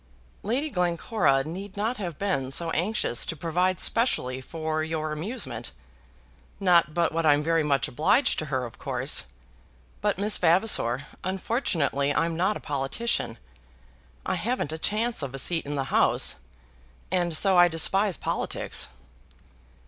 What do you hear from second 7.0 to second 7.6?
what I'm